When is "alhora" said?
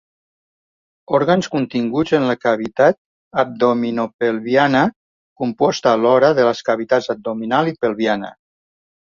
5.99-6.33